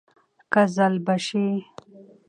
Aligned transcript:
قـــزلــباشــــــــــي 0.53 1.49